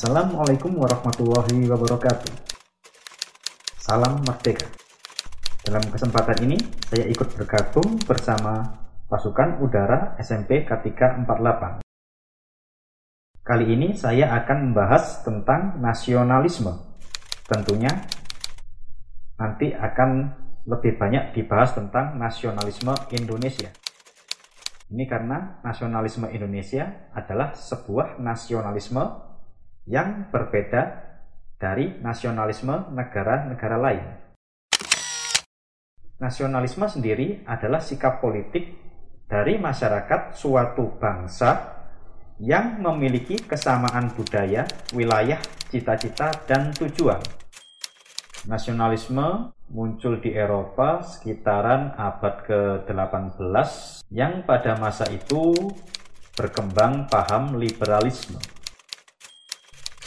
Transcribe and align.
Assalamualaikum 0.00 0.80
warahmatullahi 0.80 1.68
wabarakatuh. 1.68 2.32
Salam 3.84 4.24
Merdeka. 4.24 4.64
Dalam 5.60 5.84
kesempatan 5.92 6.40
ini, 6.48 6.56
saya 6.88 7.04
ikut 7.04 7.28
bergabung 7.36 8.00
bersama 8.08 8.80
pasukan 9.12 9.60
udara 9.60 10.16
SMP 10.16 10.64
Kartika 10.64 11.20
48. 11.20 11.84
Kali 13.44 13.66
ini 13.76 13.92
saya 13.92 14.32
akan 14.40 14.72
membahas 14.72 15.20
tentang 15.20 15.76
nasionalisme. 15.84 16.72
Tentunya 17.44 17.92
nanti 19.36 19.76
akan 19.76 20.32
lebih 20.64 20.96
banyak 20.96 21.36
dibahas 21.36 21.76
tentang 21.76 22.16
nasionalisme 22.16 22.96
Indonesia. 23.12 23.68
Ini 24.88 25.04
karena 25.04 25.60
nasionalisme 25.60 26.24
Indonesia 26.32 26.88
adalah 27.12 27.52
sebuah 27.52 28.16
nasionalisme 28.16 29.28
yang 29.86 30.28
berbeda 30.32 31.10
dari 31.60 32.00
nasionalisme 32.00 32.92
negara-negara 32.92 33.76
lain. 33.76 34.06
Nasionalisme 36.20 36.84
sendiri 36.84 37.44
adalah 37.48 37.80
sikap 37.80 38.20
politik 38.20 38.76
dari 39.24 39.56
masyarakat 39.56 40.36
suatu 40.36 41.00
bangsa 41.00 41.80
yang 42.40 42.80
memiliki 42.80 43.36
kesamaan 43.40 44.12
budaya, 44.16 44.64
wilayah, 44.96 45.40
cita-cita, 45.68 46.32
dan 46.48 46.72
tujuan. 46.76 47.20
Nasionalisme 48.48 49.52
muncul 49.68 50.18
di 50.18 50.32
Eropa 50.32 51.04
sekitaran 51.04 51.92
abad 51.94 52.42
ke-18 52.48 53.68
yang 54.10 54.42
pada 54.48 54.80
masa 54.80 55.06
itu 55.12 55.52
berkembang 56.34 57.06
paham 57.12 57.60
liberalisme. 57.60 58.59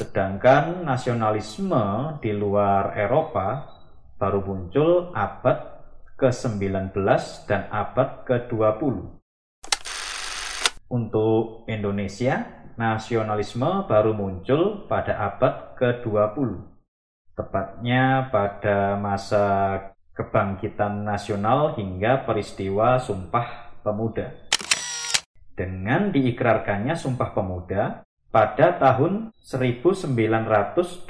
Sedangkan 0.03 0.83
nasionalisme 0.83 2.19
di 2.19 2.35
luar 2.35 2.91
Eropa 2.99 3.71
baru 4.19 4.43
muncul 4.43 5.15
abad 5.15 5.79
ke-19 6.19 6.91
dan 7.47 7.71
abad 7.71 8.27
ke-20. 8.27 8.99
Untuk 10.91 11.63
Indonesia, 11.71 12.43
nasionalisme 12.75 13.87
baru 13.87 14.11
muncul 14.11 14.91
pada 14.91 15.23
abad 15.23 15.79
ke-20. 15.79 16.51
Tepatnya 17.39 18.27
pada 18.27 18.99
masa 18.99 19.45
kebangkitan 20.19 21.07
nasional 21.07 21.79
hingga 21.79 22.27
peristiwa 22.27 22.99
Sumpah 22.99 23.79
Pemuda. 23.87 24.35
Dengan 25.55 26.11
diikrarkannya 26.11 26.91
Sumpah 26.91 27.31
Pemuda, 27.31 28.03
pada 28.33 28.81
tahun 28.81 29.29
1928, 29.45 31.05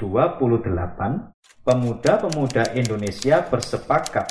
pemuda-pemuda 1.64 2.76
Indonesia 2.76 3.40
bersepakat 3.48 4.28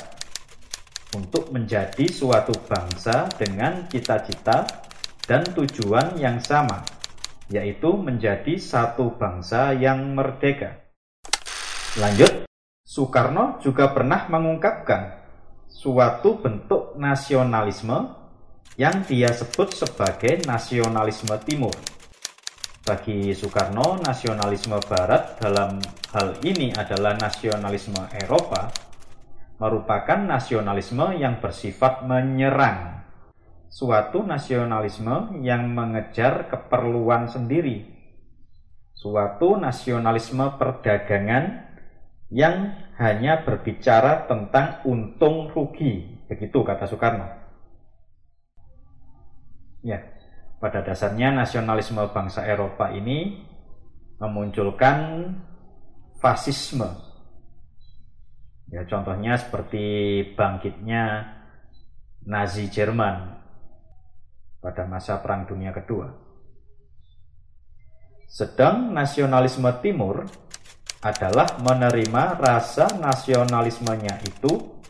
untuk 1.18 1.50
menjadi 1.50 2.06
suatu 2.06 2.54
bangsa 2.70 3.26
dengan 3.34 3.90
cita-cita 3.90 4.62
dan 5.26 5.42
tujuan 5.58 6.14
yang 6.22 6.38
sama, 6.38 6.86
yaitu 7.50 7.90
menjadi 7.98 8.54
satu 8.62 9.18
bangsa 9.18 9.74
yang 9.74 10.14
merdeka. 10.14 10.86
Lanjut, 11.98 12.46
Soekarno 12.86 13.58
juga 13.58 13.90
pernah 13.90 14.30
mengungkapkan 14.30 15.18
suatu 15.66 16.38
bentuk 16.38 16.94
nasionalisme 16.94 18.22
yang 18.78 19.02
dia 19.02 19.34
sebut 19.34 19.74
sebagai 19.74 20.46
nasionalisme 20.46 21.34
timur. 21.42 21.74
Bagi 22.84 23.32
Soekarno, 23.32 23.96
nasionalisme 24.04 24.76
barat 24.84 25.40
dalam 25.40 25.80
hal 26.12 26.36
ini 26.44 26.68
adalah 26.76 27.16
nasionalisme 27.16 27.96
Eropa 28.12 28.68
merupakan 29.56 30.20
nasionalisme 30.20 31.16
yang 31.16 31.40
bersifat 31.40 32.04
menyerang. 32.04 33.00
Suatu 33.72 34.28
nasionalisme 34.28 35.40
yang 35.40 35.72
mengejar 35.72 36.44
keperluan 36.52 37.24
sendiri, 37.24 37.88
suatu 38.92 39.56
nasionalisme 39.56 40.44
perdagangan 40.60 41.64
yang 42.28 42.84
hanya 43.00 43.48
berbicara 43.48 44.28
tentang 44.28 44.84
untung 44.84 45.48
rugi, 45.56 46.20
begitu 46.28 46.60
kata 46.60 46.84
Soekarno. 46.84 47.32
Ya, 49.80 50.04
pada 50.58 50.80
dasarnya 50.80 51.34
nasionalisme 51.34 52.00
bangsa 52.10 52.46
Eropa 52.46 52.90
ini 52.94 53.44
memunculkan 54.18 55.30
fasisme. 56.22 56.88
Ya, 58.72 58.82
contohnya 58.88 59.36
seperti 59.36 59.84
bangkitnya 60.34 61.30
Nazi 62.24 62.72
Jerman 62.72 63.36
pada 64.64 64.88
masa 64.88 65.20
Perang 65.20 65.44
Dunia 65.44 65.70
Kedua. 65.76 66.08
Sedang 68.24 68.90
nasionalisme 68.96 69.68
timur 69.84 70.24
adalah 71.04 71.60
menerima 71.60 72.40
rasa 72.40 72.88
nasionalismenya 72.96 74.24
itu 74.24 74.80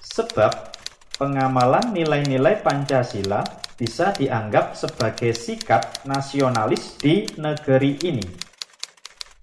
Sebab 0.00 0.72
pengamalan 1.20 1.92
nilai-nilai 1.92 2.64
Pancasila 2.64 3.63
bisa 3.74 4.14
dianggap 4.14 4.78
sebagai 4.78 5.34
sikap 5.34 6.06
nasionalis 6.06 6.98
di 6.98 7.26
negeri 7.38 7.98
ini. 8.06 8.26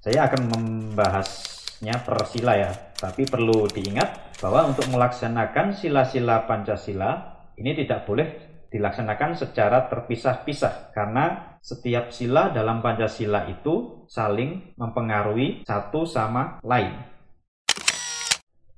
Saya 0.02 0.26
akan 0.32 0.42
membahasnya 0.50 2.02
per 2.02 2.26
sila 2.26 2.58
ya, 2.58 2.72
tapi 2.98 3.28
perlu 3.28 3.70
diingat 3.70 4.40
bahwa 4.42 4.74
untuk 4.74 4.90
melaksanakan 4.90 5.78
sila-sila 5.78 6.50
Pancasila 6.50 7.12
ini 7.60 7.78
tidak 7.78 8.10
boleh 8.10 8.28
dilaksanakan 8.72 9.38
secara 9.38 9.86
terpisah-pisah 9.92 10.96
karena 10.96 11.60
setiap 11.62 12.10
sila 12.10 12.50
dalam 12.50 12.82
Pancasila 12.82 13.46
itu 13.46 14.08
saling 14.10 14.74
mempengaruhi 14.80 15.68
satu 15.68 16.08
sama 16.10 16.58
lain. 16.66 16.98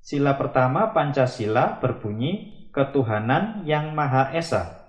Sila 0.04 0.36
pertama 0.36 0.92
Pancasila 0.92 1.80
berbunyi 1.80 2.68
ketuhanan 2.76 3.64
yang 3.64 3.96
Maha 3.96 4.36
Esa. 4.36 4.83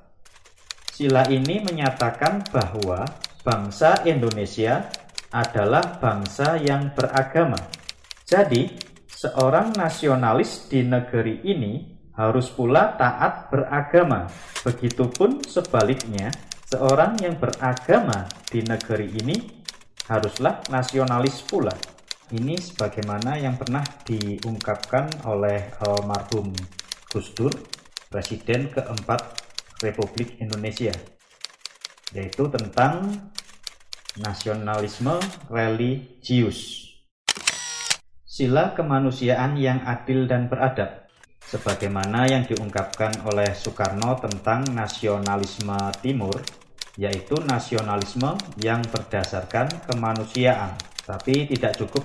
Sila 0.95 1.27
ini 1.27 1.59
menyatakan 1.59 2.47
bahwa 2.55 3.03
bangsa 3.43 4.07
Indonesia 4.07 4.87
adalah 5.35 5.99
bangsa 5.99 6.55
yang 6.63 6.95
beragama. 6.95 7.59
Jadi, 8.23 8.71
seorang 9.11 9.75
nasionalis 9.75 10.71
di 10.71 10.87
negeri 10.87 11.43
ini 11.43 11.83
harus 12.15 12.47
pula 12.55 12.95
taat 12.95 13.51
beragama. 13.51 14.31
Begitupun 14.63 15.43
sebaliknya, 15.43 16.31
Seorang 16.75 17.21
yang 17.23 17.39
beragama 17.39 18.27
di 18.51 18.59
negeri 18.67 19.07
ini 19.23 19.37
haruslah 20.11 20.59
nasionalis 20.75 21.47
pula. 21.47 21.71
Ini 22.35 22.59
sebagaimana 22.59 23.39
yang 23.39 23.55
pernah 23.55 23.87
diungkapkan 24.03 25.23
oleh 25.23 25.71
almarhum 25.79 26.51
Gus 27.15 27.31
Dur, 27.31 27.55
Presiden 28.11 28.75
keempat 28.75 29.44
Republik 29.83 30.39
Indonesia, 30.39 30.95
yaitu 32.15 32.47
tentang 32.53 33.11
nasionalisme 34.21 35.19
religius. 35.51 36.91
Sila 38.23 38.75
kemanusiaan 38.75 39.55
yang 39.55 39.87
adil 39.87 40.27
dan 40.27 40.51
beradab, 40.51 41.07
sebagaimana 41.39 42.27
yang 42.27 42.43
diungkapkan 42.47 43.23
oleh 43.31 43.55
Soekarno 43.55 44.19
tentang 44.19 44.67
nasionalisme 44.75 45.79
timur, 46.03 46.35
yaitu 46.99 47.39
nasionalisme 47.47 48.35
yang 48.59 48.83
berdasarkan 48.91 49.71
kemanusiaan. 49.87 50.75
Tapi 51.05 51.47
tidak 51.51 51.79
cukup 51.79 52.03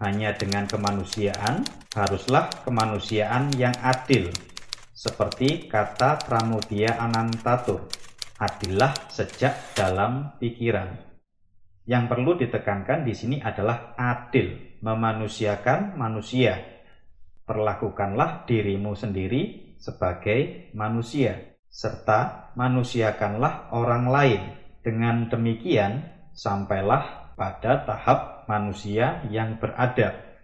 hanya 0.00 0.32
dengan 0.36 0.68
kemanusiaan, 0.68 1.64
haruslah 1.96 2.48
kemanusiaan 2.64 3.52
yang 3.56 3.72
adil. 3.80 4.28
Seperti 4.96 5.68
kata 5.68 6.24
Pramudia 6.24 6.96
Anantatur, 6.96 7.84
adillah 8.40 8.96
sejak 9.12 9.76
dalam 9.76 10.40
pikiran. 10.40 10.88
Yang 11.84 12.04
perlu 12.08 12.40
ditekankan 12.40 13.04
di 13.04 13.12
sini 13.12 13.36
adalah 13.44 13.92
adil 13.92 14.80
memanusiakan 14.80 16.00
manusia. 16.00 16.56
Perlakukanlah 17.44 18.48
dirimu 18.48 18.96
sendiri 18.96 19.76
sebagai 19.76 20.72
manusia, 20.72 21.60
serta 21.68 22.56
manusiakanlah 22.56 23.76
orang 23.76 24.08
lain. 24.08 24.40
Dengan 24.80 25.28
demikian, 25.28 26.08
sampailah 26.32 27.36
pada 27.36 27.84
tahap 27.84 28.48
manusia 28.48 29.20
yang 29.28 29.60
beradab. 29.60 30.35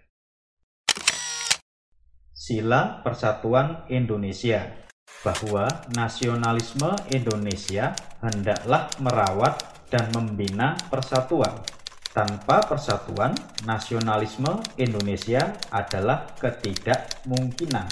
Sila 2.52 3.00
Persatuan 3.00 3.88
Indonesia 3.88 4.60
bahwa 5.24 5.64
nasionalisme 5.96 6.92
Indonesia 7.08 7.96
hendaklah 8.20 8.92
merawat 9.00 9.56
dan 9.88 10.12
membina 10.12 10.76
persatuan 10.92 11.64
tanpa 12.12 12.60
persatuan, 12.68 13.32
nasionalisme 13.64 14.60
Indonesia 14.76 15.56
adalah 15.72 16.28
ketidakmungkinan. 16.36 17.88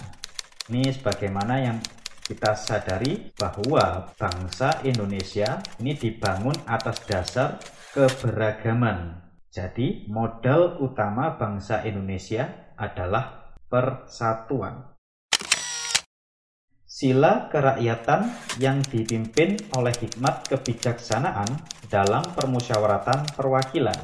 Ini 0.69 0.93
sebagaimana 0.93 1.57
yang 1.65 1.81
kita 2.29 2.53
sadari 2.53 3.33
bahwa 3.33 4.12
bangsa 4.12 4.85
Indonesia 4.85 5.57
ini 5.81 5.97
dibangun 5.97 6.69
atas 6.69 7.01
dasar 7.09 7.57
keberagaman. 7.97 9.25
Jadi, 9.49 10.05
modal 10.12 10.85
utama 10.85 11.41
bangsa 11.41 11.81
Indonesia 11.89 12.77
adalah 12.77 13.39
persatuan. 13.70 14.90
Sila 16.84 17.49
kerakyatan 17.49 18.28
yang 18.61 18.84
dipimpin 18.84 19.56
oleh 19.72 19.94
hikmat 19.96 20.44
kebijaksanaan 20.52 21.49
dalam 21.88 22.20
permusyawaratan 22.37 23.25
perwakilan. 23.32 23.96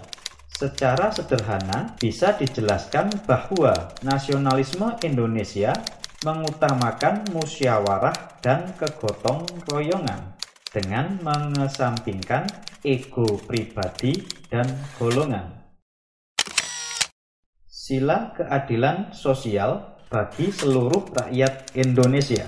Secara 0.49 1.13
sederhana 1.13 1.93
bisa 2.01 2.33
dijelaskan 2.41 3.13
bahwa 3.29 3.93
nasionalisme 4.01 4.97
Indonesia 5.05 5.77
mengutamakan 6.25 7.29
musyawarah 7.37 8.41
dan 8.41 8.73
kegotong 8.81 9.45
royongan 9.69 10.33
dengan 10.73 11.21
mengesampingkan 11.21 12.49
ego 12.81 13.37
pribadi 13.45 14.25
dan 14.49 14.65
golongan. 14.97 15.66
Sila 17.87 18.35
keadilan 18.35 19.15
sosial 19.15 20.03
bagi 20.11 20.51
seluruh 20.51 21.07
rakyat 21.07 21.71
Indonesia. 21.79 22.43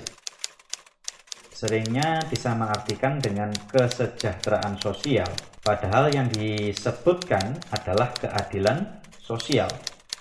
Seringnya 1.55 2.27
disamaartikan 2.27 3.23
dengan 3.23 3.55
kesejahteraan 3.71 4.83
sosial, 4.83 5.31
padahal 5.63 6.11
yang 6.11 6.27
disebutkan 6.35 7.55
adalah 7.71 8.11
keadilan 8.19 8.99
sosial, 9.15 9.71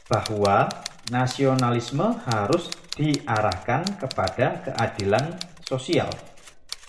bahwa 0.05 0.69
nasionalisme 1.09 2.13
harus 2.29 2.69
diarahkan 2.93 3.89
kepada 3.97 4.69
keadilan 4.69 5.33
sosial, 5.65 6.13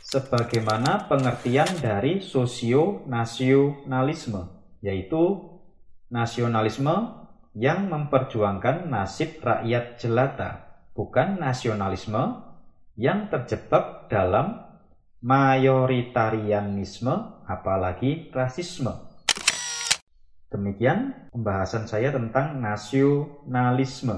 sebagaimana 0.04 1.08
pengertian 1.08 1.80
dari 1.80 2.20
sosio-nasionalisme, 2.20 4.52
yaitu 4.84 5.48
nasionalisme 6.12 7.24
yang 7.56 7.88
memperjuangkan 7.88 8.90
nasib 8.90 9.40
rakyat 9.40 9.96
jelata, 10.00 10.82
bukan 10.92 11.40
nasionalisme 11.40 12.44
yang 12.98 13.30
terjebak 13.30 14.10
dalam 14.10 14.66
mayoritarianisme 15.22 17.46
apalagi 17.46 18.30
rasisme. 18.34 19.08
Demikian 20.48 21.28
pembahasan 21.28 21.84
saya 21.84 22.08
tentang 22.08 22.56
nasionalisme. 22.60 24.16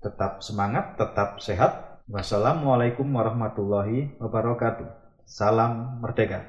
Tetap 0.00 0.40
semangat, 0.40 0.96
tetap 0.96 1.42
sehat. 1.42 2.02
Wassalamualaikum 2.06 3.06
warahmatullahi 3.06 4.14
wabarakatuh. 4.18 4.86
Salam 5.26 6.02
merdeka. 6.02 6.42